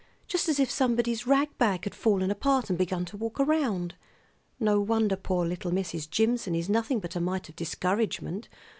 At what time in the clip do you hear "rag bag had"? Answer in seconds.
1.27-1.93